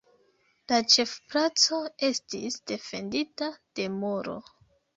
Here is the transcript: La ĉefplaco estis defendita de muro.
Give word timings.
La 0.71 0.79
ĉefplaco 0.93 1.83
estis 2.09 2.59
defendita 2.73 3.53
de 3.81 3.89
muro. 4.01 4.39